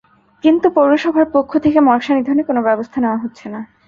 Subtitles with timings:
[0.43, 3.59] কিন্তু পৌরসভার পক্ষ থেকে মশা নিধনে কোনো ব্যবস্থা নেওয়া হচ্ছে না।